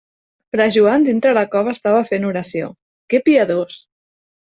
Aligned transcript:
Fra 0.55 0.65
Joan 0.75 1.05
dintre 1.09 1.35
la 1.39 1.45
cova 1.57 1.75
estava 1.79 2.01
fent 2.09 2.27
oració. 2.33 2.73
Que 3.13 3.25
piadós! 3.31 3.83